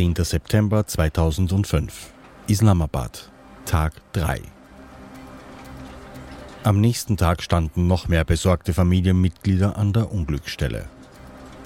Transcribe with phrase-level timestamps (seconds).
[0.00, 0.14] 10.
[0.24, 2.14] September 2005.
[2.46, 3.30] Islamabad.
[3.66, 4.40] Tag 3.
[6.62, 10.86] Am nächsten Tag standen noch mehr besorgte Familienmitglieder an der Unglücksstelle.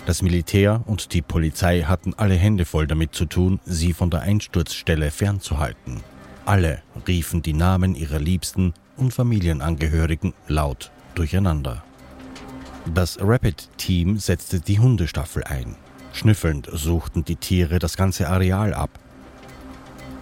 [0.06, 4.22] Das Militär und die Polizei hatten alle Hände voll damit zu tun, sie von der
[4.22, 6.00] Einsturzstelle fernzuhalten.
[6.44, 11.84] Alle riefen die Namen ihrer Liebsten und Familienangehörigen laut durcheinander.
[12.92, 15.76] Das Rapid-Team setzte die Hundestaffel ein.
[16.14, 18.90] Schnüffelnd suchten die Tiere das ganze Areal ab.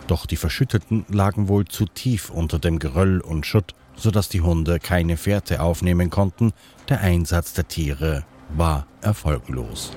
[0.06, 4.80] Doch die Verschütteten lagen wohl zu tief unter dem Geröll und Schutt, sodass die Hunde
[4.80, 6.52] keine Fährte aufnehmen konnten.
[6.88, 8.24] Der Einsatz der Tiere
[8.56, 9.92] war erfolglos.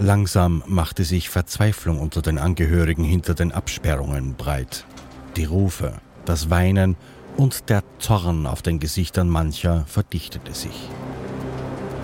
[0.00, 4.84] Langsam machte sich Verzweiflung unter den Angehörigen hinter den Absperrungen breit.
[5.36, 6.96] Die Rufe, das Weinen
[7.36, 10.88] und der Zorn auf den Gesichtern mancher verdichtete sich.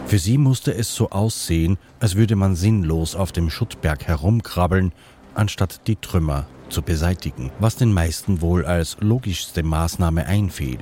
[0.08, 4.92] Für sie musste es so aussehen, als würde man sinnlos auf dem Schuttberg herumkrabbeln,
[5.34, 10.78] anstatt die Trümmer zu beseitigen, was den meisten wohl als logischste Maßnahme einfiel.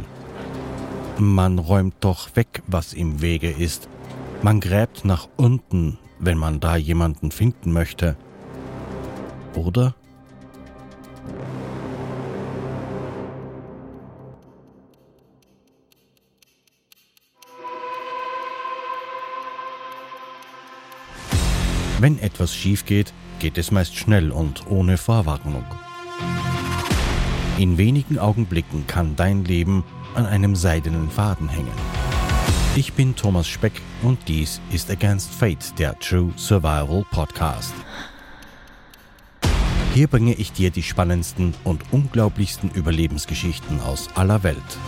[1.18, 3.88] Man räumt doch weg, was im Wege ist.
[4.42, 8.16] Man gräbt nach unten, wenn man da jemanden finden möchte.
[9.56, 9.96] Oder?
[21.98, 25.64] Wenn etwas schief geht, geht es meist schnell und ohne Vorwarnung.
[27.56, 29.82] In wenigen Augenblicken kann dein Leben
[30.14, 31.72] an einem seidenen Faden hängen.
[32.74, 37.72] Ich bin Thomas Speck und dies ist Against Fate, der True Survival Podcast.
[39.94, 44.78] Hier bringe ich dir die spannendsten und unglaublichsten Überlebensgeschichten aus aller Welt.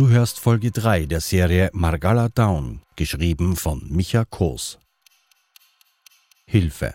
[0.00, 4.78] Du hörst Folge 3 der Serie Margalla Down, geschrieben von Micha Koos.
[6.46, 6.94] Hilfe.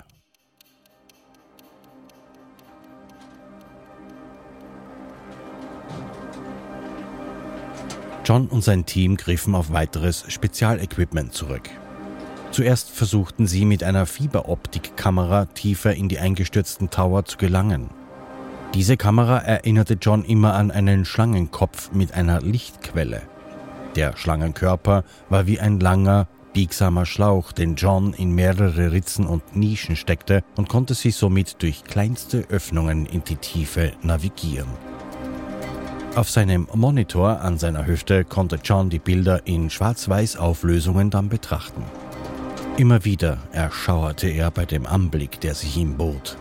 [8.23, 11.69] John und sein Team griffen auf weiteres Spezialequipment zurück.
[12.49, 17.91] Zuerst versuchten sie mit einer Fieberoptikkamera tiefer in die eingestürzten Tower zu gelangen.
[18.75, 23.21] Diese Kamera erinnerte John immer an einen Schlangenkopf mit einer Lichtquelle.
[23.95, 29.95] Der Schlangenkörper war wie ein langer, biegsamer Schlauch, den John in mehrere Ritzen und Nischen
[29.95, 34.67] steckte und konnte sich somit durch kleinste Öffnungen in die Tiefe navigieren.
[36.15, 41.85] Auf seinem Monitor an seiner Hüfte konnte John die Bilder in Schwarz-Weiß-Auflösungen dann betrachten.
[42.75, 46.37] Immer wieder erschauerte er bei dem Anblick, der sich ihm bot.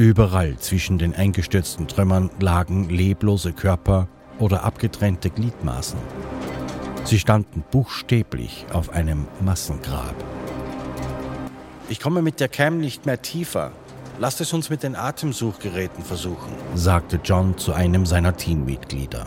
[0.00, 5.98] Überall zwischen den eingestürzten Trümmern lagen leblose Körper oder abgetrennte Gliedmaßen.
[7.04, 10.14] Sie standen buchstäblich auf einem Massengrab.
[11.90, 13.72] Ich komme mit der Cam nicht mehr tiefer.
[14.18, 19.26] Lasst es uns mit den Atemsuchgeräten versuchen, sagte John zu einem seiner Teammitglieder.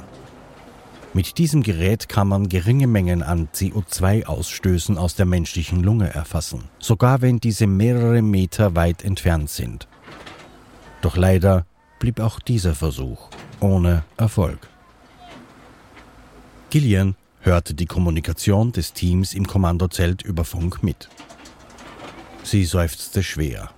[1.13, 7.21] Mit diesem Gerät kann man geringe Mengen an CO2-Ausstößen aus der menschlichen Lunge erfassen, sogar
[7.21, 9.87] wenn diese mehrere Meter weit entfernt sind.
[11.03, 11.65] Doch leider
[11.99, 13.27] blieb auch dieser Versuch
[13.59, 14.69] ohne Erfolg.
[16.69, 21.09] Gillian hörte die Kommunikation des Teams im Kommandozelt über Funk mit.
[22.43, 23.69] Sie seufzte schwer.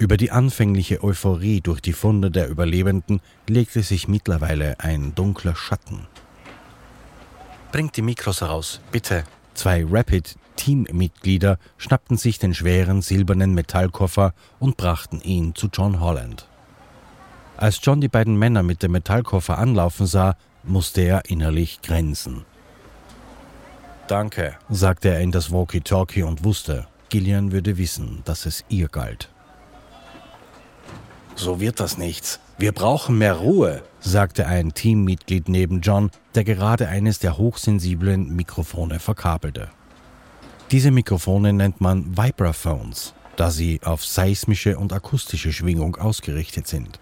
[0.00, 6.08] Über die anfängliche Euphorie durch die Funde der Überlebenden legte sich mittlerweile ein dunkler Schatten.
[7.70, 9.22] Bringt die Mikros heraus, bitte.
[9.54, 16.46] Zwei Rapid Teammitglieder schnappten sich den schweren silbernen Metallkoffer und brachten ihn zu John Holland.
[17.56, 22.44] Als John die beiden Männer mit dem Metallkoffer anlaufen sah, musste er innerlich grenzen.
[24.06, 29.30] Danke, sagte er in das Walkie-Talkie und wusste, Gillian würde wissen, dass es ihr galt.
[31.36, 32.38] So wird das nichts.
[32.58, 38.98] Wir brauchen mehr Ruhe, sagte ein Teammitglied neben John, der gerade eines der hochsensiblen Mikrofone
[38.98, 39.70] verkabelte.
[40.70, 47.00] Diese Mikrofone nennt man Vibraphones, da sie auf seismische und akustische Schwingung ausgerichtet sind.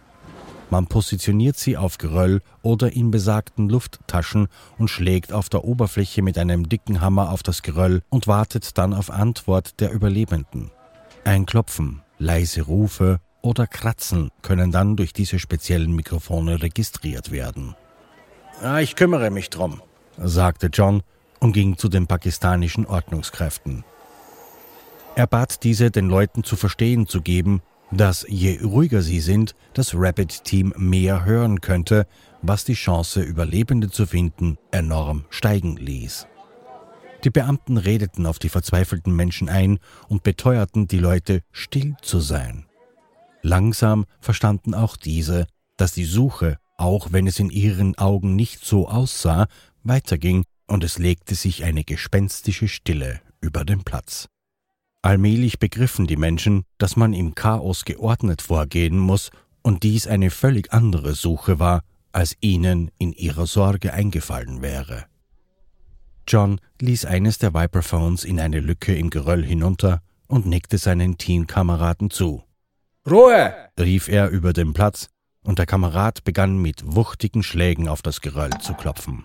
[0.70, 4.48] Man positioniert sie auf Geröll oder in besagten Lufttaschen
[4.78, 8.94] und schlägt auf der Oberfläche mit einem dicken Hammer auf das Geröll und wartet dann
[8.94, 10.70] auf Antwort der Überlebenden.
[11.24, 17.74] Ein Klopfen, leise Rufe oder Kratzen können dann durch diese speziellen Mikrofone registriert werden.
[18.62, 19.82] Ah, ich kümmere mich drum,
[20.16, 21.02] sagte John
[21.40, 23.84] und ging zu den pakistanischen Ordnungskräften.
[25.14, 29.94] Er bat diese, den Leuten zu verstehen zu geben, dass je ruhiger sie sind, das
[29.94, 32.06] Rapid-Team mehr hören könnte,
[32.42, 36.26] was die Chance, Überlebende zu finden, enorm steigen ließ.
[37.24, 42.66] Die Beamten redeten auf die verzweifelten Menschen ein und beteuerten die Leute, still zu sein.
[43.42, 45.46] Langsam verstanden auch diese,
[45.76, 49.46] dass die Suche, auch wenn es in ihren Augen nicht so aussah,
[49.82, 54.28] weiterging und es legte sich eine gespenstische Stille über den Platz.
[55.02, 59.30] Allmählich begriffen die Menschen, dass man im Chaos geordnet vorgehen muss
[59.62, 61.82] und dies eine völlig andere Suche war,
[62.12, 65.06] als ihnen in ihrer Sorge eingefallen wäre.
[66.26, 72.10] John ließ eines der Viperphones in eine Lücke im Geröll hinunter und nickte seinen Teamkameraden
[72.10, 72.42] zu.
[73.08, 73.54] Ruhe!
[73.80, 75.08] rief er über den Platz,
[75.42, 79.24] und der Kamerad begann mit wuchtigen Schlägen auf das Geröll zu klopfen.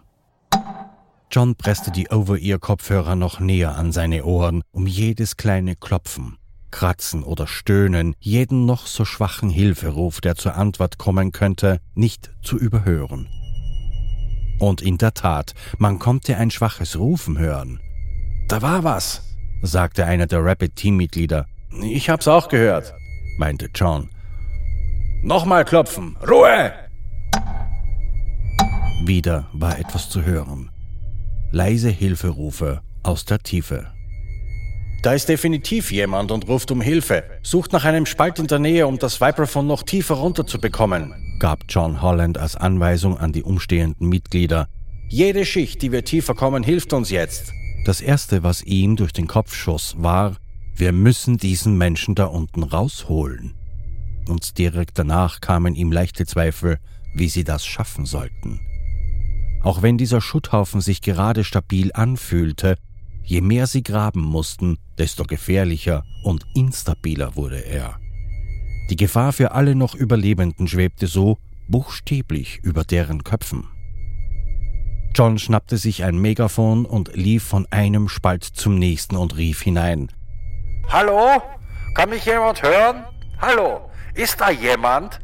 [1.34, 6.38] John presste die Over-Ear-Kopfhörer noch näher an seine Ohren, um jedes kleine Klopfen,
[6.70, 12.60] Kratzen oder Stöhnen, jeden noch so schwachen Hilferuf, der zur Antwort kommen könnte, nicht zu
[12.60, 13.28] überhören.
[14.60, 17.80] Und in der Tat, man konnte ein schwaches Rufen hören.
[18.48, 21.48] Da war was, sagte einer der Rapid-Teammitglieder.
[21.82, 22.94] Ich hab's auch gehört,
[23.40, 24.12] meinte John.
[25.24, 26.16] Nochmal klopfen.
[26.30, 26.74] Ruhe!
[29.04, 30.70] Wieder war etwas zu hören.
[31.56, 33.86] Leise Hilferufe aus der Tiefe.
[35.04, 37.26] Da ist definitiv jemand und ruft um Hilfe.
[37.44, 42.02] Sucht nach einem Spalt in der Nähe, um das Vibraphone noch tiefer runterzubekommen, gab John
[42.02, 44.68] Holland als Anweisung an die umstehenden Mitglieder.
[45.10, 47.54] Jede Schicht, die wir tiefer kommen, hilft uns jetzt.
[47.86, 50.38] Das Erste, was ihm durch den Kopf schoss, war,
[50.76, 53.54] wir müssen diesen Menschen da unten rausholen.
[54.28, 56.80] Und direkt danach kamen ihm leichte Zweifel,
[57.14, 58.60] wie sie das schaffen sollten.
[59.64, 62.78] Auch wenn dieser Schutthaufen sich gerade stabil anfühlte,
[63.24, 67.98] je mehr sie graben mussten, desto gefährlicher und instabiler wurde er.
[68.90, 71.38] Die Gefahr für alle noch Überlebenden schwebte so
[71.70, 73.66] buchstäblich über deren Köpfen.
[75.16, 80.12] John schnappte sich ein Megafon und lief von einem Spalt zum nächsten und rief hinein.
[80.90, 81.42] Hallo?
[81.96, 83.06] Kann mich jemand hören?
[83.40, 83.90] Hallo?
[84.16, 85.20] Ist da jemand?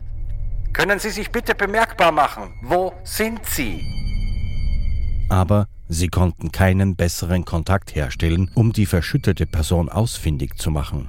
[0.71, 2.53] Können Sie sich bitte bemerkbar machen?
[2.61, 4.08] Wo sind Sie?
[5.29, 11.07] Aber sie konnten keinen besseren Kontakt herstellen, um die verschüttete Person ausfindig zu machen.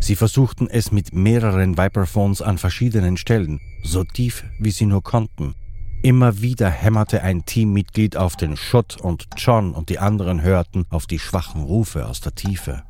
[0.00, 5.54] Sie versuchten es mit mehreren Viperphones an verschiedenen Stellen, so tief wie sie nur konnten.
[6.02, 11.06] Immer wieder hämmerte ein Teammitglied auf den Schutt und John und die anderen hörten auf
[11.06, 12.82] die schwachen Rufe aus der Tiefe.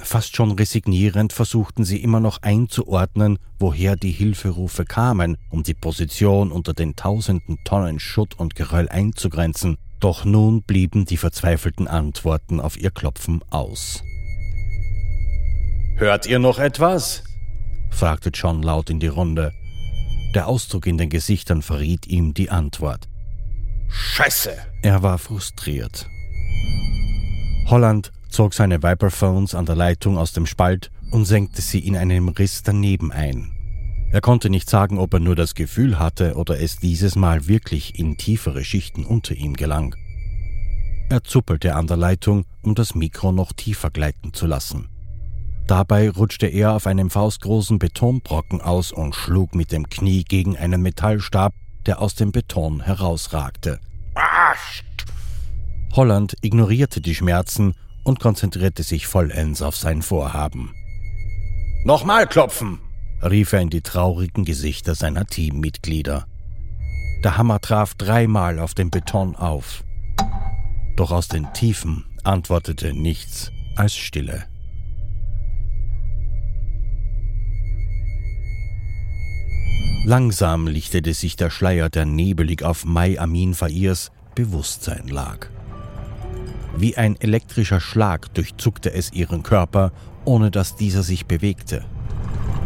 [0.00, 6.52] Fast schon resignierend versuchten sie immer noch einzuordnen, woher die Hilferufe kamen, um die Position
[6.52, 12.80] unter den tausenden Tonnen Schutt und Geröll einzugrenzen, doch nun blieben die verzweifelten Antworten auf
[12.80, 14.02] ihr Klopfen aus.
[15.96, 17.24] Hört ihr noch etwas?
[17.90, 19.52] fragte John laut in die Runde.
[20.34, 23.08] Der Ausdruck in den Gesichtern verriet ihm die Antwort.
[23.88, 24.52] Scheiße!
[24.82, 26.06] Er war frustriert.
[27.66, 32.28] Holland zog seine Viperphones an der Leitung aus dem Spalt und senkte sie in einem
[32.28, 33.52] Riss daneben ein.
[34.10, 37.98] Er konnte nicht sagen, ob er nur das Gefühl hatte oder es dieses Mal wirklich
[37.98, 39.94] in tiefere Schichten unter ihm gelang.
[41.10, 44.88] Er zuppelte an der Leitung, um das Mikro noch tiefer gleiten zu lassen.
[45.66, 50.80] Dabei rutschte er auf einem faustgroßen Betonbrocken aus und schlug mit dem Knie gegen einen
[50.80, 51.52] Metallstab,
[51.84, 53.78] der aus dem Beton herausragte.
[55.92, 57.74] Holland ignorierte die Schmerzen
[58.08, 60.74] und konzentrierte sich vollends auf sein Vorhaben.
[61.84, 62.80] Nochmal klopfen!
[63.22, 66.26] rief er in die traurigen Gesichter seiner Teammitglieder.
[67.22, 69.84] Der Hammer traf dreimal auf den Beton auf.
[70.96, 74.46] Doch aus den Tiefen antwortete nichts als Stille.
[80.06, 85.50] Langsam lichtete sich der Schleier, der nebelig auf Mai Amin Fairs Bewusstsein lag.
[86.80, 89.90] Wie ein elektrischer Schlag durchzuckte es ihren Körper,
[90.24, 91.84] ohne dass dieser sich bewegte.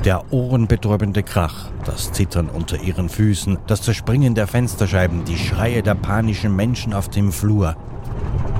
[0.05, 5.95] Der ohrenbetäubende Krach, das Zittern unter ihren Füßen, das Zerspringen der Fensterscheiben, die Schreie der
[5.95, 7.75] panischen Menschen auf dem Flur,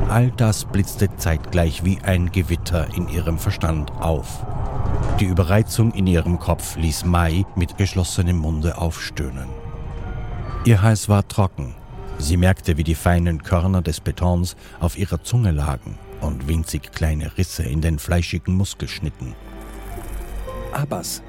[0.09, 4.47] all das blitzte zeitgleich wie ein Gewitter in ihrem Verstand auf.
[5.21, 9.49] Die Überreizung in ihrem Kopf ließ Mai mit geschlossenem Munde aufstöhnen.
[10.65, 11.75] Ihr Hals war trocken.
[12.23, 17.37] Sie merkte, wie die feinen Körner des Betons auf ihrer Zunge lagen und winzig kleine
[17.37, 19.35] Risse in den fleischigen Muskelschnitten.
[20.73, 21.21] Abbas.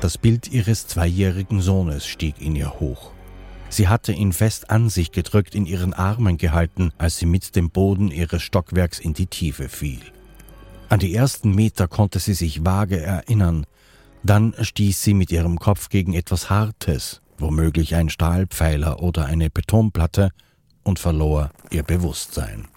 [0.00, 3.10] Das Bild ihres zweijährigen Sohnes stieg in ihr hoch.
[3.68, 7.70] Sie hatte ihn fest an sich gedrückt in ihren Armen gehalten, als sie mit dem
[7.70, 10.02] Boden ihres Stockwerks in die Tiefe fiel.
[10.88, 13.66] An die ersten Meter konnte sie sich vage erinnern.
[14.22, 20.30] Dann stieß sie mit ihrem Kopf gegen etwas Hartes, womöglich ein Stahlpfeiler oder eine Betonplatte,
[20.82, 22.68] und verlor ihr Bewusstsein.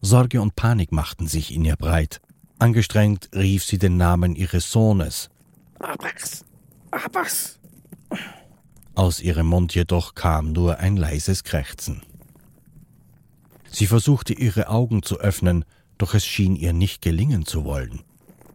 [0.00, 2.20] Sorge und Panik machten sich in ihr breit.
[2.58, 5.30] Angestrengt rief sie den Namen ihres Sohnes.
[5.78, 6.44] Abbas,
[6.90, 7.58] Abbas.
[8.94, 12.02] Aus ihrem Mund jedoch kam nur ein leises Krächzen.
[13.70, 15.64] Sie versuchte ihre Augen zu öffnen,
[15.98, 18.00] doch es schien ihr nicht gelingen zu wollen.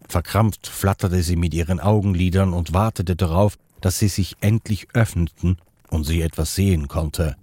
[0.07, 5.57] Verkrampft flatterte sie mit ihren Augenlidern und wartete darauf, dass sie sich endlich öffneten
[5.89, 7.35] und sie etwas sehen konnte.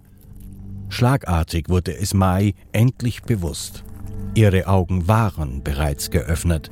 [0.89, 3.83] Schlagartig wurde es Mai endlich bewusst.
[4.33, 6.71] Ihre Augen waren bereits geöffnet,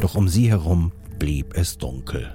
[0.00, 2.32] doch um sie herum blieb es dunkel.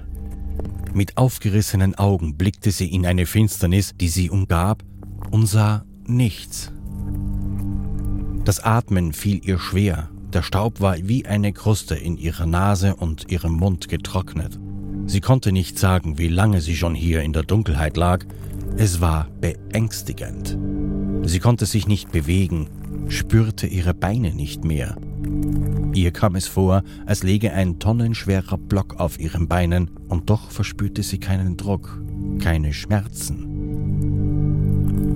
[0.92, 4.84] Mit aufgerissenen Augen blickte sie in eine Finsternis, die sie umgab,
[5.30, 6.70] und sah nichts.
[8.44, 13.30] Das Atmen fiel ihr schwer, der Staub war wie eine Kruste in ihrer Nase und
[13.30, 14.60] ihrem Mund getrocknet.
[15.06, 18.24] Sie konnte nicht sagen, wie lange sie schon hier in der Dunkelheit lag,
[18.76, 20.58] es war beängstigend.
[21.22, 22.68] Sie konnte sich nicht bewegen,
[23.08, 24.96] spürte ihre Beine nicht mehr.
[25.94, 31.02] Ihr kam es vor, als läge ein tonnenschwerer Block auf ihren Beinen, und doch verspürte
[31.02, 32.02] sie keinen Druck,
[32.40, 33.50] keine Schmerzen.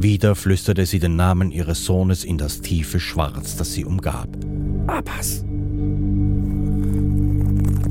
[0.01, 4.29] Wieder flüsterte sie den Namen ihres Sohnes in das tiefe Schwarz, das sie umgab.
[4.87, 5.45] Abbas!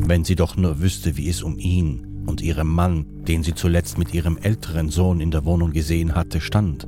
[0.08, 3.98] Wenn sie doch nur wüsste, wie es um ihn und ihrem Mann, den sie zuletzt
[3.98, 6.88] mit ihrem älteren Sohn in der Wohnung gesehen hatte, stand.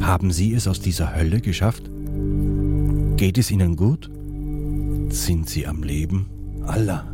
[0.00, 1.88] Haben sie es aus dieser Hölle geschafft?
[3.16, 4.10] Geht es ihnen gut?
[5.10, 6.26] Sind sie am Leben?
[6.66, 7.06] Allah,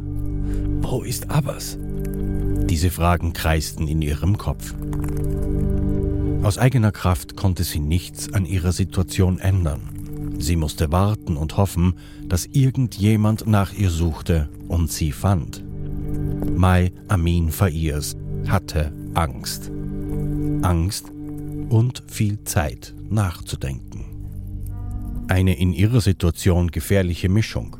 [0.80, 1.76] wo ist Abbas?
[2.70, 4.72] Diese Fragen kreisten in ihrem Kopf.
[6.42, 9.97] Aus eigener Kraft konnte sie nichts an ihrer Situation ändern.
[10.38, 11.94] Sie musste warten und hoffen,
[12.26, 15.64] dass irgendjemand nach ihr suchte und sie fand.
[16.56, 18.16] Mai Amin Fairs
[18.46, 19.70] hatte Angst.
[20.62, 21.06] Angst
[21.68, 24.04] und viel Zeit nachzudenken.
[25.28, 27.76] Eine in ihrer Situation gefährliche Mischung.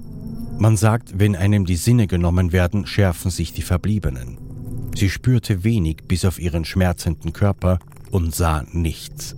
[0.59, 4.39] Man sagt, wenn einem die Sinne genommen werden, schärfen sich die Verbliebenen.
[4.97, 7.79] Sie spürte wenig bis auf ihren schmerzenden Körper
[8.11, 9.37] und sah nichts.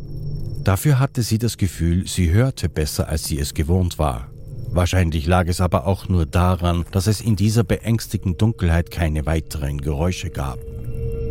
[0.65, 4.29] Dafür hatte sie das Gefühl, sie hörte besser, als sie es gewohnt war.
[4.73, 9.81] Wahrscheinlich lag es aber auch nur daran, dass es in dieser beängstigenden Dunkelheit keine weiteren
[9.81, 10.59] Geräusche gab,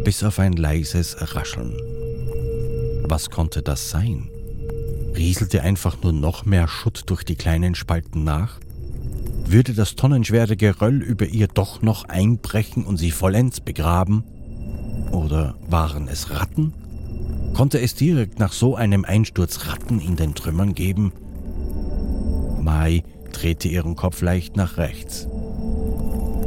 [0.03, 1.73] bis auf ein leises Rascheln.
[3.07, 4.29] Was konnte das sein?
[5.15, 8.59] Rieselte einfach nur noch mehr Schutt durch die kleinen Spalten nach?
[9.45, 14.23] Würde das tonnenschwere Geröll über ihr doch noch einbrechen und sie vollends begraben?
[15.11, 16.73] Oder waren es Ratten?
[17.53, 21.11] Konnte es direkt nach so einem Einsturz Ratten in den Trümmern geben?
[22.61, 25.27] Mai drehte ihren Kopf leicht nach rechts.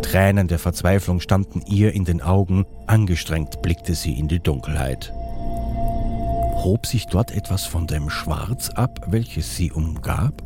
[0.02, 5.12] Tränen der Verzweiflung standen ihr in den Augen, angestrengt blickte sie in die Dunkelheit.
[6.64, 10.42] Hob sich dort etwas von dem Schwarz ab, welches sie umgab?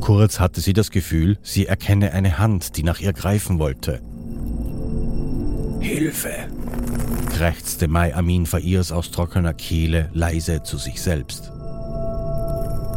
[0.00, 4.00] Kurz hatte sie das Gefühl, sie erkenne eine Hand, die nach ihr greifen wollte.
[5.80, 6.48] Hilfe!
[7.32, 11.50] Krächzte Mai Amin Fairs aus trockener Kehle leise zu sich selbst.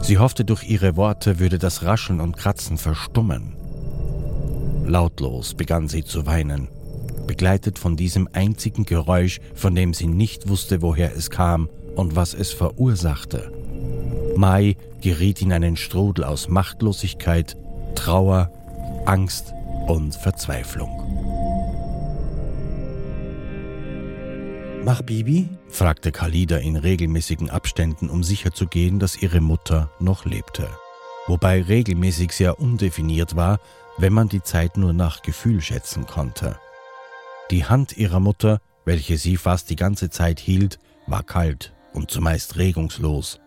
[0.02, 3.56] Sie hoffte, durch ihre Worte würde das Rascheln und Kratzen verstummen.
[4.86, 6.68] Lautlos begann sie zu weinen,
[7.26, 12.34] begleitet von diesem einzigen Geräusch, von dem sie nicht wusste, woher es kam und was
[12.34, 13.52] es verursachte.
[14.36, 17.56] Mai geriet in einen Strudel aus Machtlosigkeit,
[17.96, 18.52] Trauer,
[19.06, 19.54] Angst
[19.88, 21.25] und Verzweiflung.
[24.86, 25.50] Mach Bibi?
[25.68, 30.70] fragte Khalida in regelmäßigen Abständen, um sicherzugehen, dass ihre Mutter noch lebte.
[31.26, 33.60] Wobei regelmäßig sehr undefiniert war,
[33.98, 36.60] wenn man die Zeit nur nach Gefühl schätzen konnte.
[37.50, 40.78] Die Hand ihrer Mutter, welche sie fast die ganze Zeit hielt,
[41.08, 43.40] war kalt und zumeist regungslos.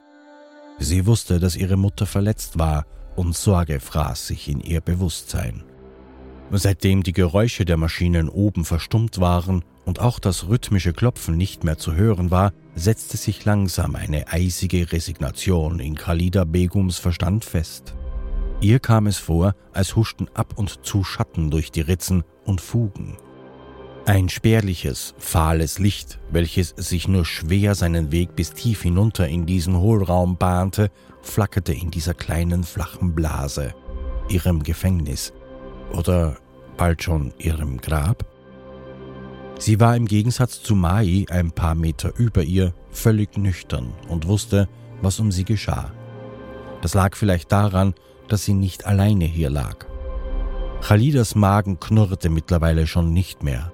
[0.80, 5.62] Sie wusste, dass ihre Mutter verletzt war, und Sorge fraß sich in ihr Bewusstsein.
[6.50, 11.76] Seitdem die Geräusche der Maschinen oben verstummt waren und auch das rhythmische Klopfen nicht mehr
[11.76, 17.94] zu hören war, setzte sich langsam eine eisige Resignation in Khalida Begums Verstand fest.
[18.60, 23.18] Ihr kam es vor, als huschten ab und zu Schatten durch die Ritzen und Fugen.
[24.06, 29.76] Ein spärliches, fahles Licht, welches sich nur schwer seinen Weg bis tief hinunter in diesen
[29.76, 30.90] Hohlraum bahnte,
[31.20, 33.74] flackerte in dieser kleinen flachen Blase,
[34.30, 35.34] ihrem Gefängnis
[35.92, 36.36] oder
[36.76, 38.24] bald schon ihrem Grab.
[39.58, 44.68] Sie war im Gegensatz zu Mai ein paar Meter über ihr völlig nüchtern und wusste,
[45.02, 45.92] was um sie geschah.
[46.80, 47.94] Das lag vielleicht daran,
[48.28, 49.86] dass sie nicht alleine hier lag.
[50.80, 53.72] Khalidas Magen knurrte mittlerweile schon nicht mehr.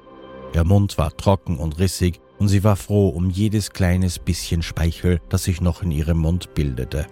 [0.54, 5.20] Ihr Mund war trocken und rissig und sie war froh um jedes kleines bisschen Speichel,
[5.28, 7.06] das sich noch in ihrem Mund bildete.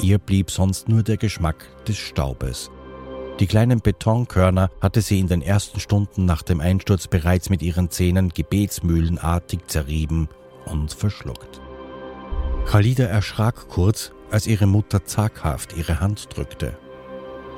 [0.00, 2.70] Ihr blieb sonst nur der Geschmack des Staubes.
[3.42, 7.90] Die kleinen Betonkörner hatte sie in den ersten Stunden nach dem Einsturz bereits mit ihren
[7.90, 10.28] Zähnen gebetsmühlenartig zerrieben
[10.66, 11.60] und verschluckt.
[12.66, 16.78] Khalida erschrak kurz, als ihre Mutter zaghaft ihre Hand drückte.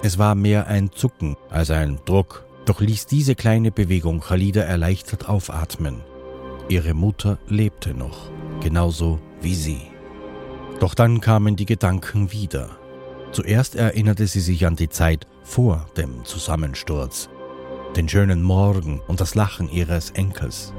[0.03, 5.29] Es war mehr ein Zucken als ein Druck, doch ließ diese kleine Bewegung Khalida erleichtert
[5.29, 6.01] aufatmen.
[6.71, 8.31] Ihre Mutter lebte noch,
[8.63, 9.83] genauso wie sie.
[10.81, 12.71] Doch dann kamen die Gedanken wieder.
[13.33, 17.29] Zuerst erinnerte sie sich an die Zeit vor dem Zusammensturz,
[17.95, 20.73] den schönen Morgen und das Lachen ihres Enkels,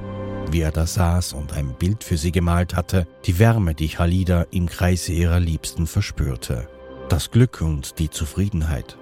[0.51, 4.47] wie er da saß und ein Bild für sie gemalt hatte, die Wärme, die Khalida
[4.51, 6.67] im Kreise ihrer Liebsten verspürte,
[7.07, 8.97] das Glück und die Zufriedenheit.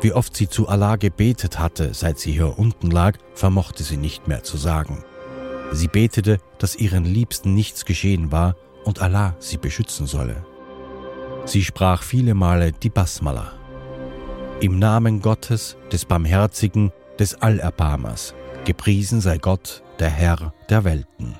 [0.00, 4.28] Wie oft sie zu Allah gebetet hatte, seit sie hier unten lag, vermochte sie nicht
[4.28, 5.04] mehr zu sagen.
[5.72, 10.44] Sie betete, dass ihren Liebsten nichts geschehen war und Allah sie beschützen solle.
[11.44, 13.57] Sie sprach viele Male die Basmala.
[14.60, 18.34] Im Namen Gottes, des Barmherzigen, des Allerbarmers,
[18.64, 21.36] gepriesen sei Gott, der Herr der Welten.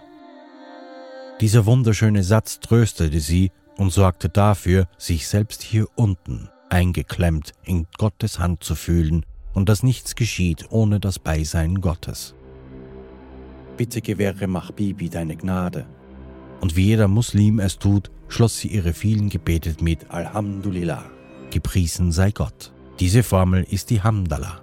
[1.41, 8.39] Dieser wunderschöne Satz tröstete sie und sorgte dafür, sich selbst hier unten, eingeklemmt, in Gottes
[8.39, 12.37] Hand zu fühlen und dass nichts geschieht ohne das Beisein Gottes.
[13.77, 15.87] Bitte gewähre Mahbibi deine Gnade.
[16.61, 21.05] Und wie jeder Muslim es tut, schloss sie ihre vielen Gebete mit Alhamdulillah,
[21.51, 22.73] gepriesen sei Gott.
[23.01, 24.61] Diese Formel ist die Hamdallah.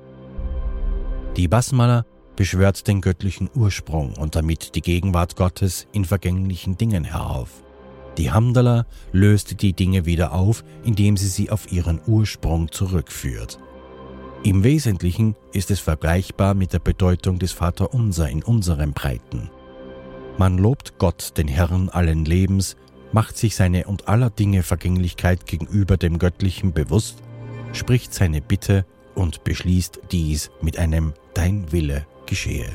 [1.38, 7.64] Die Basmala beschwört den göttlichen Ursprung und damit die Gegenwart Gottes in vergänglichen Dingen herauf.
[8.18, 13.58] Die Hamdallah löst die Dinge wieder auf, indem sie sie auf ihren Ursprung zurückführt.
[14.44, 19.50] Im Wesentlichen ist es vergleichbar mit der Bedeutung des Vaterunser in unseren Breiten.
[20.38, 22.76] Man lobt Gott, den Herrn allen Lebens,
[23.14, 27.24] macht sich seine und aller Dinge Vergänglichkeit gegenüber dem Göttlichen bewusst,
[27.76, 28.86] spricht seine Bitte
[29.16, 32.70] und beschließt dies mit einem Dein Wille geschehe.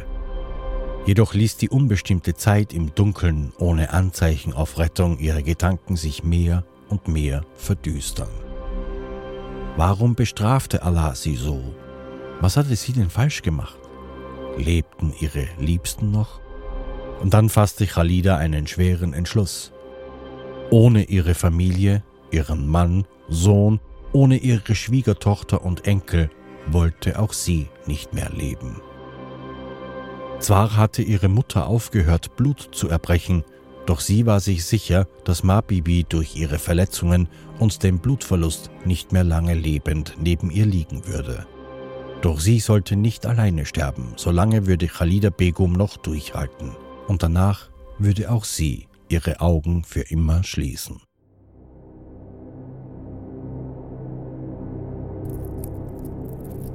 [1.07, 6.65] Jedoch ließ die unbestimmte Zeit im Dunkeln ohne Anzeichen auf Rettung ihre Gedanken sich mehr
[6.89, 8.29] und mehr verdüstern.
[9.77, 11.75] Warum bestrafte Allah sie so?
[12.41, 13.79] Was hatte sie denn falsch gemacht?
[14.57, 16.41] Lebten ihre Liebsten noch?
[17.21, 19.73] Und dann fasste Khalida einen schweren Entschluss.
[20.71, 23.81] Ohne ihre Familie, ihren Mann, Sohn,
[24.13, 26.31] ohne ihre Schwiegertochter und Enkel
[26.67, 28.81] wollte auch sie nicht mehr leben.
[30.39, 33.45] Zwar hatte ihre Mutter aufgehört, Blut zu erbrechen,
[33.87, 39.25] doch sie war sich sicher, dass Mabibi durch ihre Verletzungen und den Blutverlust nicht mehr
[39.25, 41.47] lange lebend neben ihr liegen würde.
[42.23, 46.77] Doch sie sollte nicht alleine sterben, solange würde Khalida Begum noch durchhalten.
[47.09, 51.01] Und danach würde auch sie ihre Augen für immer schließen.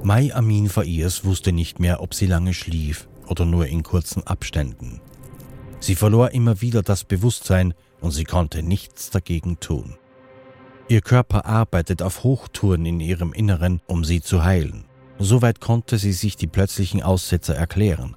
[0.06, 5.02] Mai Amin Fairs wusste nicht mehr, ob sie lange schlief oder nur in kurzen Abständen.
[5.80, 9.96] Sie verlor immer wieder das Bewusstsein und sie konnte nichts dagegen tun.
[10.90, 14.86] Ihr Körper arbeitet auf Hochtouren in ihrem Inneren, um sie zu heilen.
[15.18, 18.16] Soweit konnte sie sich die plötzlichen Aussetzer erklären,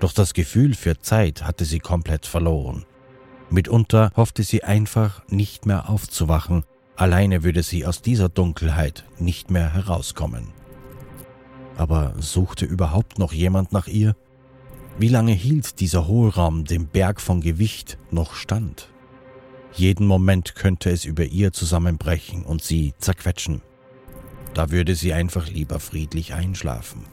[0.00, 2.86] doch das Gefühl für Zeit hatte sie komplett verloren.
[3.50, 6.64] Mitunter hoffte sie einfach, nicht mehr aufzuwachen,
[6.96, 10.55] alleine würde sie aus dieser Dunkelheit nicht mehr herauskommen.
[11.76, 14.16] Aber suchte überhaupt noch jemand nach ihr?
[14.98, 18.88] Wie lange hielt dieser Hohlraum dem Berg von Gewicht noch stand?
[19.74, 23.60] Jeden Moment könnte es über ihr zusammenbrechen und sie zerquetschen.
[24.54, 27.04] Da würde sie einfach lieber friedlich einschlafen.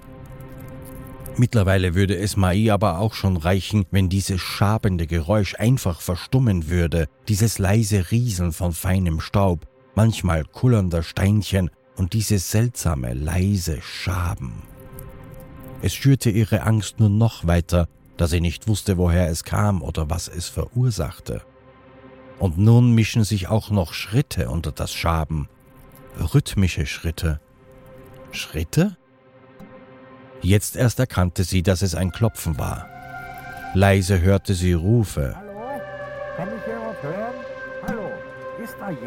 [1.36, 7.08] Mittlerweile würde es Mai aber auch schon reichen, wenn dieses schabende Geräusch einfach verstummen würde,
[7.28, 14.63] dieses leise Rieseln von feinem Staub, manchmal kullernder Steinchen und dieses seltsame, leise Schaben.
[15.82, 20.10] Es schürte ihre Angst nur noch weiter, da sie nicht wusste, woher es kam oder
[20.10, 21.41] was es verursachte.
[22.39, 25.49] Und nun mischen sich auch noch Schritte unter das Schaben.
[26.34, 27.39] Rhythmische Schritte.
[28.32, 28.97] Schritte?
[30.41, 32.88] Jetzt erst erkannte sie, dass es ein Klopfen war.
[33.73, 35.36] Leise hörte sie Rufe.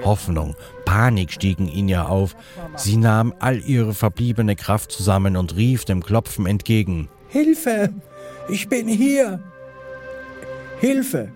[0.04, 2.36] Hoffnung, Panik stiegen in ihr auf.
[2.76, 7.08] Sie nahm all ihre verbliebene Kraft zusammen und rief dem Klopfen entgegen.
[7.28, 7.92] Hilfe!
[8.48, 9.40] Ich bin hier!
[10.80, 11.32] Hilfe!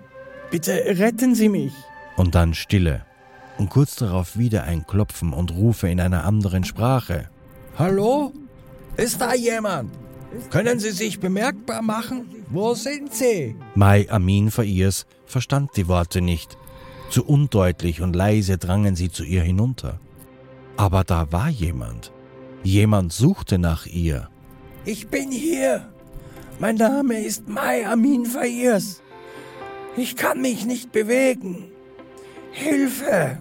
[0.50, 1.72] Bitte retten Sie mich!
[2.16, 3.04] Und dann Stille.
[3.58, 7.28] Und kurz darauf wieder ein Klopfen und Rufe in einer anderen Sprache.
[7.78, 8.32] Hallo?
[8.96, 9.90] Ist da jemand?
[10.50, 12.26] Können Sie sich bemerkbar machen?
[12.48, 13.56] Wo sind Sie?
[13.74, 16.56] Mai Amin Fairs verstand die Worte nicht.
[17.10, 20.00] Zu undeutlich und leise drangen sie zu ihr hinunter.
[20.76, 22.12] Aber da war jemand.
[22.62, 24.28] Jemand suchte nach ihr.
[24.84, 25.88] Ich bin hier.
[26.58, 29.02] Mein Name ist Mai Amin Fairs.
[29.96, 31.64] Ich kann mich nicht bewegen.
[32.52, 33.38] Hilfe!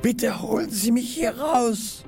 [0.00, 2.04] Bitte holen Sie mich hier raus.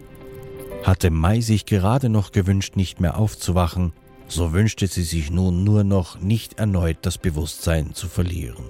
[0.85, 3.93] Hatte Mai sich gerade noch gewünscht, nicht mehr aufzuwachen,
[4.29, 8.65] so wünschte sie sich nun nur noch, nicht erneut das Bewusstsein zu verlieren.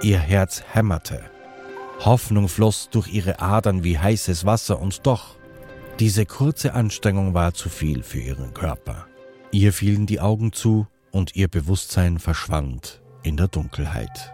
[0.00, 1.20] Ihr Herz hämmerte.
[2.04, 5.36] Hoffnung floss durch ihre Adern wie heißes Wasser und doch,
[5.98, 9.06] diese kurze Anstrengung war zu viel für ihren Körper.
[9.50, 14.32] Ihr fielen die Augen zu und ihr Bewusstsein verschwand in der Dunkelheit.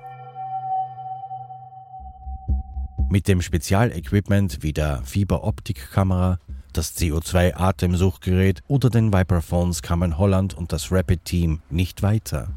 [3.08, 6.38] Mit dem Spezialequipment wie der Fieberoptikkamera,
[6.74, 12.48] das CO2-Atemsuchgerät oder den Viperphones kamen Holland und das Rapid-Team nicht weiter.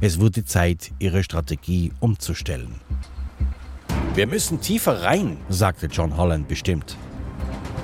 [0.00, 2.74] Es wurde Zeit, ihre Strategie umzustellen.
[4.14, 6.96] Wir müssen tiefer rein, sagte John Holland bestimmt.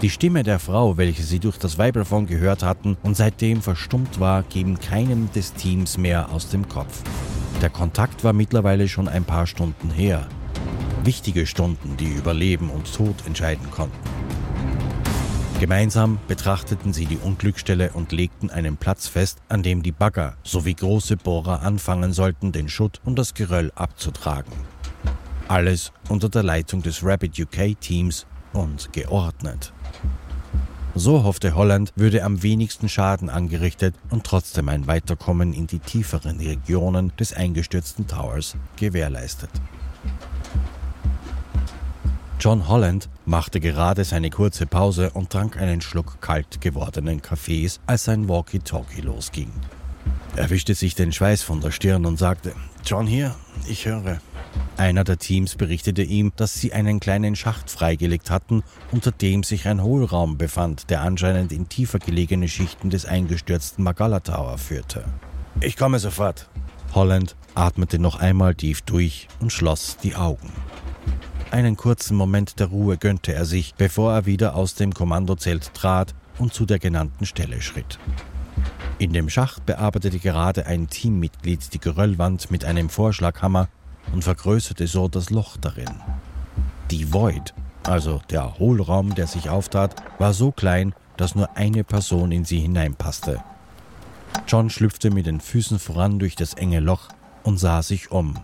[0.02, 4.42] Die Stimme der Frau, welche sie durch das Vibraphone gehört hatten und seitdem verstummt war,
[4.42, 7.02] geben keinem des Teams mehr aus dem Kopf.
[7.60, 10.26] Der Kontakt war mittlerweile schon ein paar Stunden her.
[11.04, 13.96] Wichtige Stunden, die über Leben und Tod entscheiden konnten.
[15.62, 20.74] Gemeinsam betrachteten sie die Unglücksstelle und legten einen Platz fest, an dem die Bagger sowie
[20.74, 24.52] große Bohrer anfangen sollten, den Schutt und das Geröll abzutragen.
[25.46, 29.72] Alles unter der Leitung des Rapid UK Teams und geordnet.
[30.96, 36.40] So hoffte Holland, würde am wenigsten Schaden angerichtet und trotzdem ein Weiterkommen in die tieferen
[36.40, 39.50] Regionen des eingestürzten Towers gewährleistet.
[42.42, 48.06] John Holland machte gerade seine kurze Pause und trank einen Schluck kalt gewordenen Kaffees, als
[48.06, 49.52] sein Walkie-Talkie losging.
[50.34, 52.52] Er wischte sich den Schweiß von der Stirn und sagte,
[52.84, 53.36] John hier,
[53.68, 54.18] ich höre.
[54.76, 59.68] Einer der Teams berichtete ihm, dass sie einen kleinen Schacht freigelegt hatten, unter dem sich
[59.68, 65.04] ein Hohlraum befand, der anscheinend in tiefer gelegene Schichten des eingestürzten Magala Tower führte.
[65.60, 66.48] Ich komme sofort.
[66.92, 70.50] Holland atmete noch einmal tief durch und schloss die Augen.
[71.52, 76.14] Einen kurzen Moment der Ruhe gönnte er sich, bevor er wieder aus dem Kommandozelt trat
[76.38, 77.98] und zu der genannten Stelle schritt.
[78.98, 83.68] In dem Schacht bearbeitete gerade ein Teammitglied die Geröllwand mit einem Vorschlaghammer
[84.14, 85.90] und vergrößerte so das Loch darin.
[86.90, 92.32] Die Void, also der Hohlraum, der sich auftat, war so klein, dass nur eine Person
[92.32, 93.44] in sie hineinpasste.
[94.48, 97.08] John schlüpfte mit den Füßen voran durch das enge Loch
[97.42, 98.38] und sah sich um.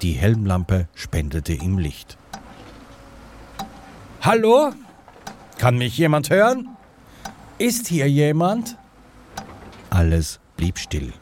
[0.00, 2.16] Die Helmlampe spendete ihm Licht.
[4.24, 4.72] Hallo?
[5.58, 6.78] Kann mich jemand hören?
[7.58, 8.78] Ist hier jemand?
[9.90, 11.12] Alles blieb still.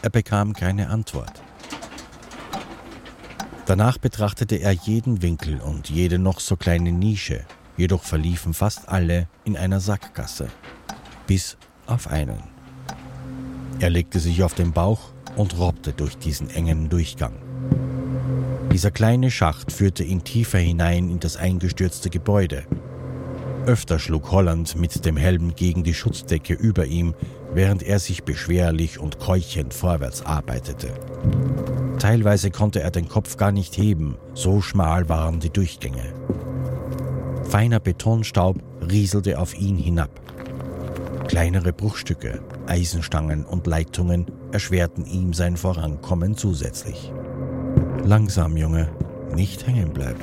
[0.00, 1.42] Er bekam keine Antwort.
[3.66, 7.44] Danach betrachtete er jeden Winkel und jede noch so kleine Nische,
[7.76, 10.48] jedoch verliefen fast alle in einer Sackgasse,
[11.26, 12.42] bis auf einen.
[13.78, 17.45] Er legte sich auf den Bauch und robbte durch diesen engen Durchgang.
[18.76, 22.66] Dieser kleine Schacht führte ihn tiefer hinein in das eingestürzte Gebäude.
[23.64, 27.14] Öfter schlug Holland mit dem Helm gegen die Schutzdecke über ihm,
[27.54, 30.88] während er sich beschwerlich und keuchend vorwärts arbeitete.
[31.98, 36.12] Teilweise konnte er den Kopf gar nicht heben, so schmal waren die Durchgänge.
[37.48, 40.10] Feiner Betonstaub rieselte auf ihn hinab.
[41.28, 47.10] Kleinere Bruchstücke, Eisenstangen und Leitungen erschwerten ihm sein Vorankommen zusätzlich.
[48.06, 48.88] Langsam, Junge,
[49.34, 50.20] nicht hängen bleiben.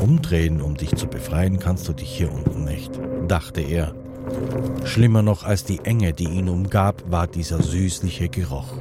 [0.00, 3.96] Umdrehen, um dich zu befreien, kannst du dich hier unten nicht, dachte er.
[4.84, 8.72] Schlimmer noch als die Enge, die ihn umgab, war dieser süßliche Geruch.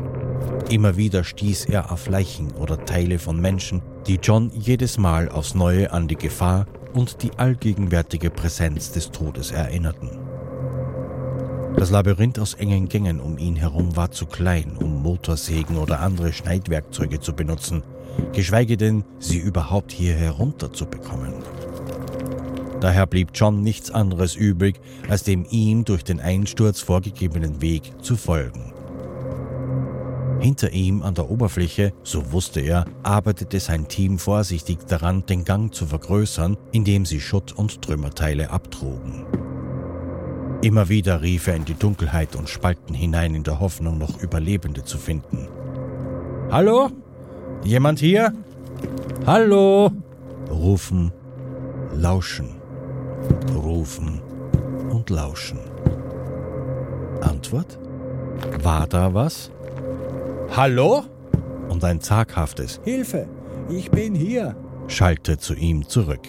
[0.69, 5.55] Immer wieder stieß er auf Leichen oder Teile von Menschen, die John jedes Mal aufs
[5.55, 10.11] Neue an die Gefahr und die allgegenwärtige Präsenz des Todes erinnerten.
[11.77, 16.31] Das Labyrinth aus engen Gängen um ihn herum war zu klein, um Motorsägen oder andere
[16.31, 17.81] Schneidwerkzeuge zu benutzen,
[18.33, 21.33] geschweige denn, sie überhaupt hier herunter zu bekommen.
[22.81, 28.15] Daher blieb John nichts anderes übrig, als dem ihm durch den Einsturz vorgegebenen Weg zu
[28.15, 28.73] folgen.
[30.39, 35.73] Hinter ihm an der Oberfläche, so wusste er, arbeitete sein Team vorsichtig daran, den Gang
[35.73, 39.25] zu vergrößern, indem sie Schutt und Trümmerteile abtrugen.
[40.61, 44.83] Immer wieder rief er in die Dunkelheit und Spalten hinein in der Hoffnung, noch Überlebende
[44.83, 45.47] zu finden.
[46.51, 46.89] Hallo?
[47.63, 48.33] Jemand hier?
[49.25, 49.91] Hallo?
[50.49, 51.11] Rufen,
[51.93, 52.49] lauschen,
[53.55, 54.21] rufen
[54.91, 55.59] und lauschen.
[57.21, 57.79] Antwort?
[58.61, 59.51] War da was?
[60.55, 61.03] Hallo?
[61.69, 63.27] Und ein zaghaftes Hilfe,
[63.69, 64.55] ich bin hier.
[64.87, 66.21] schallte zu ihm zurück.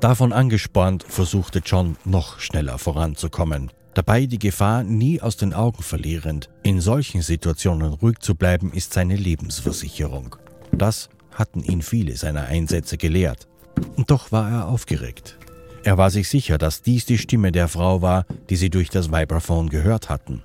[0.00, 3.70] Davon angespornt versuchte John noch schneller voranzukommen.
[3.94, 6.48] Dabei die Gefahr nie aus den Augen verlierend.
[6.62, 10.36] In solchen Situationen ruhig zu bleiben ist seine Lebensversicherung.
[10.72, 13.48] Das hatten ihn viele seiner Einsätze gelehrt.
[13.96, 15.38] Und doch war er aufgeregt.
[15.82, 19.10] Er war sich sicher, dass dies die Stimme der Frau war, die sie durch das
[19.10, 20.42] Vibraphone gehört hatten.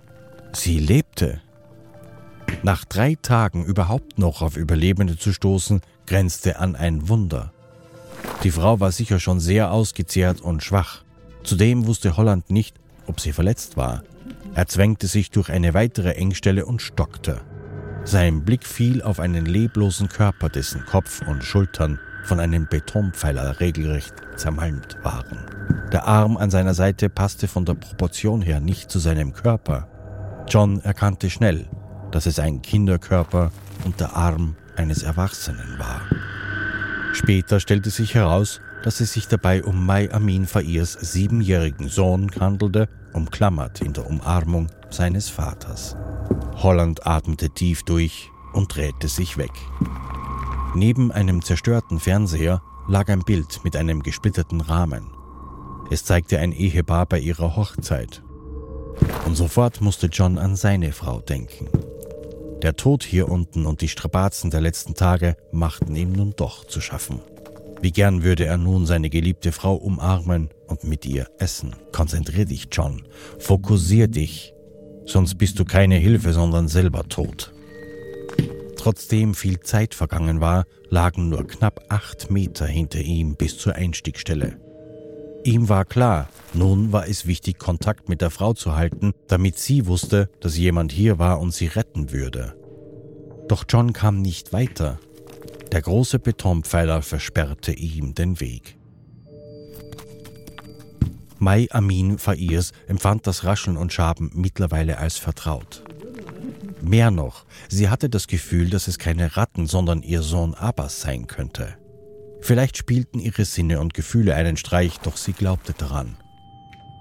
[0.54, 1.42] Sie lebte.
[2.64, 7.52] Nach drei Tagen überhaupt noch auf Überlebende zu stoßen, grenzte an ein Wunder.
[8.44, 11.04] Die Frau war sicher schon sehr ausgezehrt und schwach.
[11.44, 12.76] Zudem wusste Holland nicht,
[13.08, 14.04] ob sie verletzt war.
[14.54, 17.42] Er zwängte sich durch eine weitere Engstelle und stockte.
[18.04, 24.14] Sein Blick fiel auf einen leblosen Körper, dessen Kopf und Schultern von einem Betonpfeiler regelrecht
[24.36, 25.40] zermalmt waren.
[25.92, 29.88] Der Arm an seiner Seite passte von der Proportion her nicht zu seinem Körper.
[30.48, 31.68] John erkannte schnell,
[32.12, 33.52] dass es ein Kinderkörper
[33.84, 36.02] und der Arm eines Erwachsenen war.
[37.14, 42.88] Später stellte sich heraus, dass es sich dabei um Mai Amin Fairs siebenjährigen Sohn handelte,
[43.14, 45.96] umklammert in der Umarmung seines Vaters.
[46.58, 49.50] Holland atmete tief durch und drehte sich weg.
[50.76, 55.10] Neben einem zerstörten Fernseher lag ein Bild mit einem gesplitterten Rahmen.
[55.90, 58.22] Es zeigte ein Ehepaar bei ihrer Hochzeit.
[59.26, 61.70] Und sofort musste John an seine Frau denken.
[62.62, 66.82] Der Tod hier unten und die Strapazen der letzten Tage machten ihm nun doch zu
[66.82, 67.20] schaffen.
[67.82, 71.76] Wie gern würde er nun seine geliebte Frau umarmen und mit ihr essen.
[71.92, 73.04] Konzentrier dich, John.
[73.40, 74.54] Fokussier dich.
[75.06, 77.54] Sonst bist du keine Hilfe, sondern selber tot.
[78.78, 84.60] Trotzdem viel Zeit vergangen war, lagen nur knapp acht Meter hinter ihm bis zur Einstiegstelle.
[85.44, 89.86] Ihm war klar, nun war es wichtig, Kontakt mit der Frau zu halten, damit sie
[89.86, 92.56] wusste, dass jemand hier war und sie retten würde.
[93.48, 95.00] Doch John kam nicht weiter.
[95.76, 98.78] Der große Betonpfeiler versperrte ihm den Weg.
[101.38, 105.84] Mai Amin Fairs empfand das Rascheln und Schaben mittlerweile als vertraut.
[106.82, 111.28] Mehr noch, sie hatte das Gefühl, dass es keine Ratten, sondern ihr Sohn Abbas sein
[111.28, 111.76] könnte.
[112.40, 116.16] Vielleicht spielten ihre Sinne und Gefühle einen Streich, doch sie glaubte daran.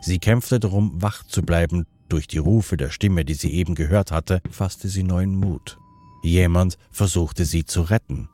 [0.01, 1.87] Sie kämpfte darum, wach zu bleiben.
[2.09, 5.79] Durch die Rufe der Stimme, die sie eben gehört hatte, fasste sie neuen Mut.
[6.25, 8.29] Jemand versuchte sie zu retten.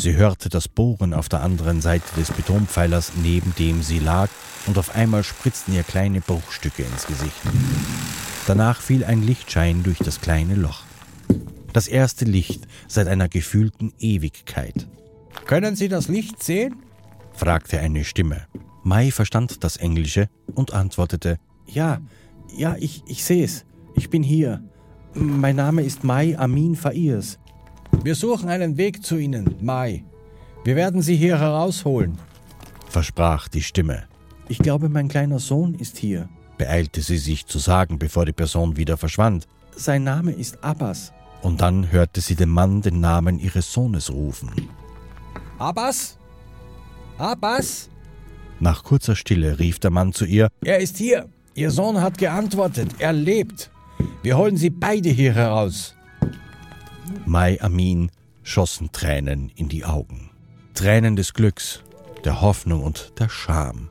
[0.00, 4.30] Sie hörte das Bohren auf der anderen Seite des Betonpfeilers, neben dem sie lag,
[4.66, 7.36] und auf einmal spritzten ihr kleine Bruchstücke ins Gesicht.
[8.46, 10.84] Danach fiel ein Lichtschein durch das kleine Loch.
[11.74, 14.88] Das erste Licht seit einer gefühlten Ewigkeit.
[15.44, 16.76] Können Sie das Licht sehen?
[17.34, 18.46] fragte eine Stimme.
[18.82, 22.00] Mai verstand das Englische und antwortete, Ja,
[22.56, 23.66] ja, ich, ich sehe es.
[23.94, 24.64] Ich bin hier.
[25.12, 27.38] Mein Name ist Mai Amin Fairs.
[28.02, 30.04] Wir suchen einen Weg zu Ihnen, Mai.
[30.64, 32.18] Wir werden Sie hier herausholen,
[32.88, 34.04] versprach die Stimme.
[34.48, 38.76] Ich glaube, mein kleiner Sohn ist hier, beeilte sie sich zu sagen, bevor die Person
[38.76, 39.46] wieder verschwand.
[39.76, 41.12] Sein Name ist Abbas.
[41.42, 44.50] Und dann hörte sie den Mann den Namen ihres Sohnes rufen.
[45.58, 46.18] Abbas?
[47.16, 47.88] Abbas?
[48.58, 50.48] Nach kurzer Stille rief der Mann zu ihr.
[50.62, 51.28] Er ist hier.
[51.54, 52.90] Ihr Sohn hat geantwortet.
[52.98, 53.70] Er lebt.
[54.22, 55.94] Wir holen Sie beide hier heraus.
[57.26, 58.10] Mai Amin
[58.42, 60.30] schossen Tränen in die Augen.
[60.74, 61.82] Tränen des Glücks,
[62.24, 63.90] der Hoffnung und der Scham.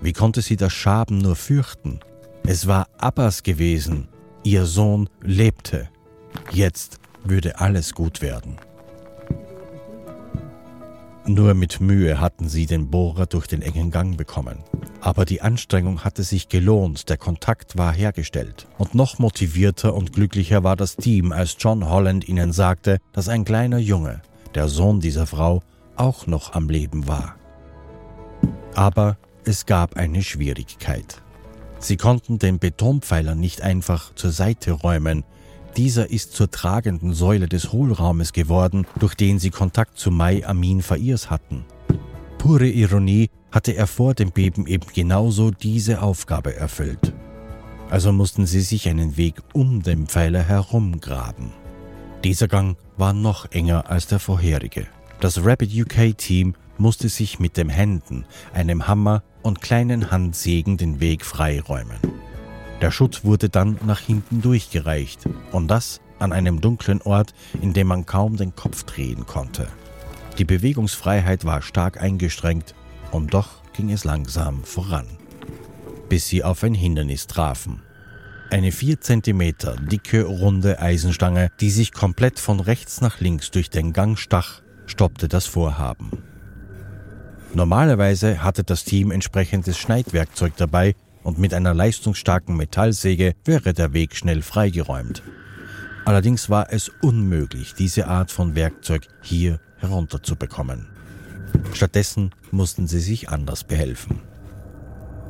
[0.00, 2.00] Wie konnte sie das Schaben nur fürchten?
[2.46, 4.08] Es war Abbas gewesen.
[4.42, 5.88] Ihr Sohn lebte.
[6.50, 8.56] Jetzt würde alles gut werden.
[11.26, 14.58] Nur mit Mühe hatten sie den Bohrer durch den engen Gang bekommen.
[15.00, 18.66] Aber die Anstrengung hatte sich gelohnt, der Kontakt war hergestellt.
[18.76, 23.46] Und noch motivierter und glücklicher war das Team, als John Holland ihnen sagte, dass ein
[23.46, 24.20] kleiner Junge,
[24.54, 25.62] der Sohn dieser Frau,
[25.96, 27.36] auch noch am Leben war.
[28.74, 31.22] Aber es gab eine Schwierigkeit.
[31.78, 35.24] Sie konnten den Betonpfeiler nicht einfach zur Seite räumen,
[35.76, 40.82] dieser ist zur tragenden Säule des Hohlraumes geworden, durch den sie Kontakt zu Mai Amin
[40.82, 41.64] Fairs hatten.
[42.38, 47.12] Pure Ironie hatte er vor dem Beben eben genauso diese Aufgabe erfüllt.
[47.90, 51.52] Also mussten sie sich einen Weg um den Pfeiler herumgraben.
[52.24, 54.86] Dieser Gang war noch enger als der vorherige.
[55.20, 61.00] Das Rapid UK Team musste sich mit den Händen, einem Hammer und kleinen Handsägen den
[61.00, 61.98] Weg freiräumen.
[62.80, 65.20] Der Schutt wurde dann nach hinten durchgereicht
[65.52, 69.68] und das an einem dunklen Ort, in dem man kaum den Kopf drehen konnte.
[70.38, 72.74] Die Bewegungsfreiheit war stark eingeschränkt
[73.10, 75.06] und doch ging es langsam voran,
[76.08, 77.82] bis sie auf ein Hindernis trafen.
[78.50, 79.54] Eine 4 cm
[79.90, 85.28] dicke, runde Eisenstange, die sich komplett von rechts nach links durch den Gang stach, stoppte
[85.28, 86.10] das Vorhaben.
[87.54, 94.14] Normalerweise hatte das Team entsprechendes Schneidwerkzeug dabei und mit einer leistungsstarken Metallsäge wäre der Weg
[94.14, 95.22] schnell freigeräumt.
[96.04, 100.86] Allerdings war es unmöglich, diese Art von Werkzeug hier herunterzubekommen.
[101.72, 104.20] Stattdessen mussten sie sich anders behelfen.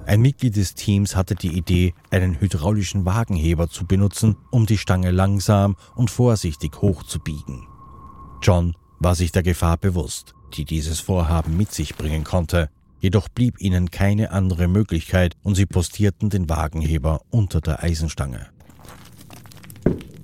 [0.07, 5.11] Ein Mitglied des Teams hatte die Idee, einen hydraulischen Wagenheber zu benutzen, um die Stange
[5.11, 7.67] langsam und vorsichtig hochzubiegen.
[8.43, 12.69] John war sich der Gefahr bewusst, die dieses Vorhaben mit sich bringen konnte,
[13.05, 18.47] jedoch blieb ihnen keine andere Möglichkeit und sie postierten den Wagenheber unter der Eisenstange.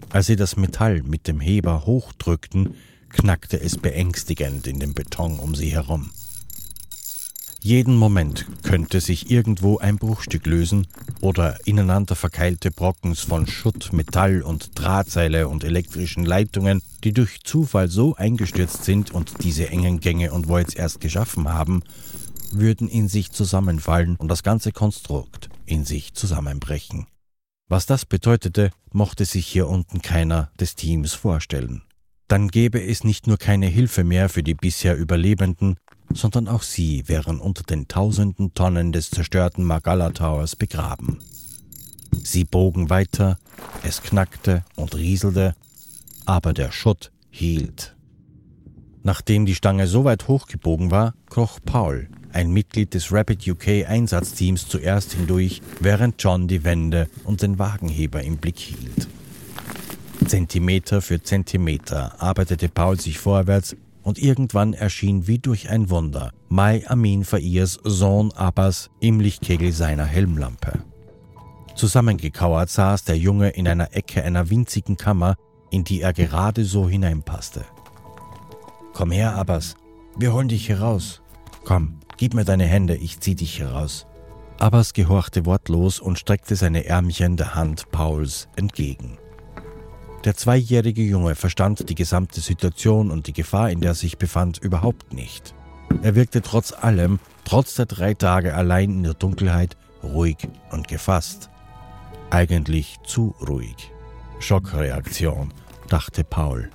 [0.09, 2.77] Als sie das Metall mit dem Heber hochdrückten,
[3.11, 6.11] knackte es beängstigend in dem Beton um sie herum.
[7.63, 10.87] Jeden Moment könnte sich irgendwo ein Bruchstück lösen
[11.21, 17.89] oder ineinander verkeilte Brockens von Schutt, Metall und Drahtseile und elektrischen Leitungen, die durch Zufall
[17.89, 21.83] so eingestürzt sind und diese engen Gänge und Voids erst geschaffen haben,
[22.53, 27.07] würden in sich zusammenfallen und das ganze Konstrukt in sich zusammenbrechen.
[27.69, 31.83] Was das bedeutete, mochte sich hier unten keiner des Teams vorstellen.
[32.27, 35.77] Dann gäbe es nicht nur keine Hilfe mehr für die bisher Überlebenden,
[36.13, 41.19] sondern auch sie wären unter den tausenden Tonnen des zerstörten Magala Towers begraben.
[42.23, 43.39] Sie bogen weiter,
[43.83, 45.55] es knackte und rieselte,
[46.27, 47.97] aber der Schutt hielt.
[49.03, 54.69] Nachdem die Stange so weit hochgebogen war, kroch Paul, ein Mitglied des Rapid UK Einsatzteams,
[54.69, 59.09] zuerst hindurch, während John die Wände und den Wagenheber im Blick hielt.
[60.27, 66.85] Zentimeter für Zentimeter arbeitete Paul sich vorwärts und irgendwann erschien wie durch ein Wunder Mai
[66.89, 70.81] Amin Fairs Sohn Abbas im Lichtkegel seiner Helmlampe.
[71.75, 75.37] Zusammengekauert saß der Junge in einer Ecke einer winzigen Kammer,
[75.71, 77.65] in die er gerade so hineinpasste.
[78.93, 79.77] Komm her, Abbas,
[80.17, 81.23] wir holen dich heraus.
[81.65, 84.07] Komm, gib mir deine Hände, ich zieh dich heraus.
[84.59, 89.17] Abbas gehorchte wortlos und streckte seine Ärmchen der Hand Pauls entgegen.
[90.27, 94.59] Der zweijährige Junge verstand die gesamte Situation und die Gefahr, in der er sich befand,
[94.59, 95.55] überhaupt nicht.
[96.03, 100.37] Er wirkte trotz allem, trotz der drei Tage allein in der Dunkelheit, ruhig
[100.73, 101.49] und gefasst.
[102.29, 103.93] Eigentlich zu ruhig.
[104.41, 105.55] Schockreaktion,
[105.89, 106.69] dachte Paul.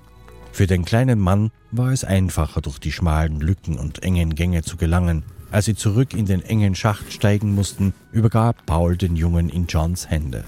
[0.51, 4.75] Für den kleinen Mann war es einfacher, durch die schmalen Lücken und engen Gänge zu
[4.75, 5.23] gelangen.
[5.51, 10.09] Als sie zurück in den engen Schacht steigen mussten, übergab Paul den Jungen in Johns
[10.09, 10.43] Hände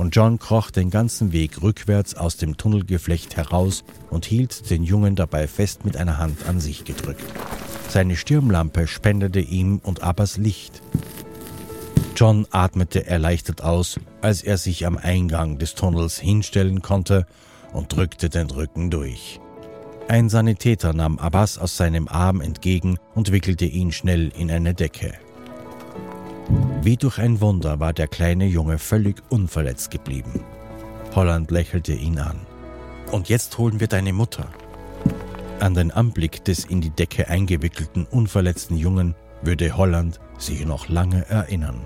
[0.00, 5.14] und John kroch den ganzen Weg rückwärts aus dem Tunnelgeflecht heraus und hielt den Jungen
[5.14, 7.22] dabei fest mit einer Hand an sich gedrückt.
[7.90, 10.80] Seine Stirnlampe spendete ihm und Abbas Licht.
[12.16, 17.26] John atmete erleichtert aus, als er sich am Eingang des Tunnels hinstellen konnte
[17.74, 19.38] und drückte den Rücken durch.
[20.10, 25.12] Ein Sanitäter nahm Abbas aus seinem Arm entgegen und wickelte ihn schnell in eine Decke.
[26.82, 30.42] Wie durch ein Wunder war der kleine Junge völlig unverletzt geblieben.
[31.14, 32.40] Holland lächelte ihn an.
[33.12, 34.48] Und jetzt holen wir deine Mutter.
[35.60, 41.24] An den Anblick des in die Decke eingewickelten, unverletzten Jungen würde Holland sich noch lange
[41.28, 41.82] erinnern.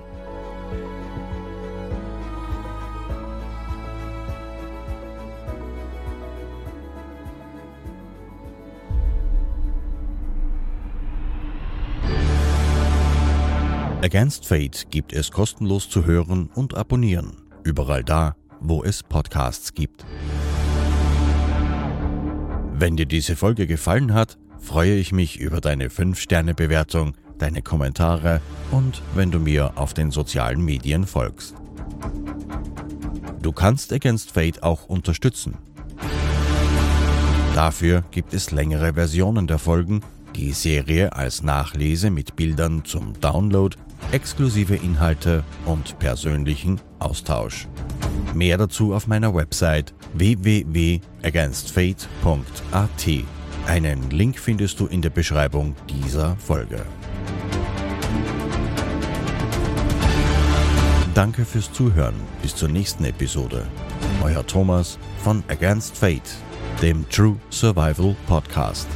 [14.04, 17.38] Against Fate gibt es kostenlos zu hören und abonnieren.
[17.62, 20.04] Überall da, wo es Podcasts gibt.
[22.74, 29.00] Wenn dir diese Folge gefallen hat, freue ich mich über deine 5-Sterne-Bewertung, deine Kommentare und
[29.14, 31.54] wenn du mir auf den sozialen Medien folgst.
[33.40, 35.56] Du kannst Against Fate auch unterstützen.
[37.54, 40.02] Dafür gibt es längere Versionen der Folgen,
[40.36, 43.74] die Serie als Nachlese mit Bildern zum Download
[44.14, 47.66] exklusive Inhalte und persönlichen Austausch.
[48.32, 53.08] Mehr dazu auf meiner Website www.againstfate.at.
[53.66, 56.86] Einen Link findest du in der Beschreibung dieser Folge.
[61.14, 62.14] Danke fürs Zuhören.
[62.40, 63.66] Bis zur nächsten Episode.
[64.22, 66.36] Euer Thomas von Against Fate,
[66.80, 68.86] dem True Survival Podcast.